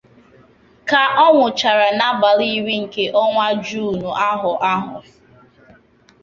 [0.89, 4.97] ka ọ nwụchara n'abalị iri nke ọnwa Juunu ahọ ahụ.